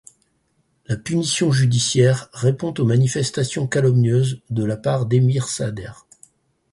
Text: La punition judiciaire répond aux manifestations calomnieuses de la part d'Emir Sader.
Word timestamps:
La 0.87 0.97
punition 0.97 1.51
judiciaire 1.51 2.27
répond 2.33 2.73
aux 2.79 2.85
manifestations 2.85 3.67
calomnieuses 3.67 4.41
de 4.49 4.63
la 4.63 4.75
part 4.75 5.05
d'Emir 5.05 5.47
Sader. 5.47 5.91